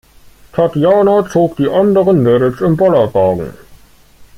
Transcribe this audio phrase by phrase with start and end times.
[0.51, 3.53] Tatjana zog die anderen Mädels im Bollerwagen.